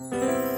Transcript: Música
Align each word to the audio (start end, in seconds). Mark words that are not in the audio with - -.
Música 0.00 0.49